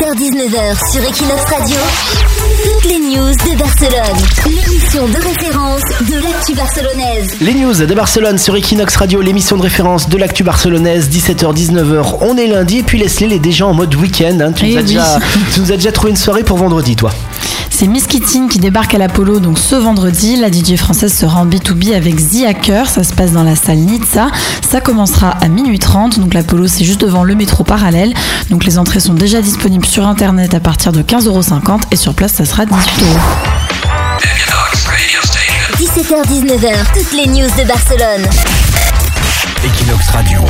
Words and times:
17h-19h 0.00 0.92
sur 0.92 1.02
Equinox 1.02 1.42
Radio, 1.44 1.76
toutes 2.64 2.84
les 2.84 2.98
news 2.98 3.30
de 3.30 3.58
Barcelone. 3.58 4.18
L'émission 4.46 5.08
de 5.08 5.16
référence 5.16 5.80
de 6.10 6.14
l'actu 6.22 6.54
barcelonaise. 6.54 7.30
Les 7.40 7.54
news 7.54 7.72
de 7.72 7.94
Barcelone 7.94 8.36
sur 8.36 8.54
Equinox 8.56 8.94
Radio, 8.96 9.22
l'émission 9.22 9.56
de 9.56 9.62
référence 9.62 10.10
de 10.10 10.18
l'actu 10.18 10.42
barcelonaise, 10.44 11.08
17h-19h. 11.08 12.16
On 12.20 12.36
est 12.36 12.46
lundi 12.46 12.78
et 12.78 12.82
puis 12.82 12.98
Leslie 12.98 13.24
elle 13.24 13.32
est 13.32 13.38
déjà 13.38 13.66
en 13.66 13.72
mode 13.72 13.94
week-end. 13.94 14.38
hein. 14.40 14.52
Tu, 14.52 14.66
Eh 14.66 14.72
nous 14.72 14.76
as 14.76 14.80
oui. 14.82 14.86
déjà, 14.86 15.18
tu 15.54 15.60
nous 15.60 15.72
as 15.72 15.76
déjà 15.76 15.92
trouvé 15.92 16.10
une 16.10 16.16
soirée 16.16 16.42
pour 16.44 16.58
vendredi, 16.58 16.94
toi. 16.94 17.10
C'est 17.78 17.88
Miss 17.88 18.06
Kittin 18.06 18.48
qui 18.48 18.58
débarque 18.58 18.94
à 18.94 18.98
l'Apollo 18.98 19.38
donc 19.38 19.58
ce 19.58 19.76
vendredi. 19.76 20.36
La 20.36 20.50
DJ 20.50 20.76
française 20.76 21.12
sera 21.12 21.40
en 21.40 21.46
B2B 21.46 21.94
avec 21.94 22.16
The 22.16 22.46
Hacker. 22.48 22.88
Ça 22.88 23.04
se 23.04 23.12
passe 23.12 23.32
dans 23.32 23.42
la 23.42 23.54
salle 23.54 23.76
Nizza. 23.76 24.28
Ça 24.66 24.80
commencera 24.80 25.32
à 25.42 25.48
minuit 25.48 25.78
30. 25.78 26.18
Donc 26.18 26.32
l'Apollo 26.32 26.68
c'est 26.68 26.84
juste 26.84 27.02
devant 27.02 27.22
le 27.22 27.34
métro 27.34 27.64
parallèle. 27.64 28.14
Donc 28.48 28.64
les 28.64 28.78
entrées 28.78 29.00
sont 29.00 29.12
déjà 29.12 29.42
disponibles 29.42 29.84
sur 29.84 30.06
internet 30.06 30.54
à 30.54 30.60
partir 30.60 30.90
de 30.90 31.02
15,50€ 31.02 31.82
et 31.90 31.96
sur 31.96 32.14
place 32.14 32.32
ça 32.32 32.46
sera 32.46 32.64
18€. 32.64 32.72
17h-19h, 35.78 36.72
toutes 36.94 37.12
les 37.12 37.26
news 37.26 37.50
de 37.58 37.68
Barcelone. 37.68 38.26
Equinox 39.62 40.08
Radio. 40.12 40.40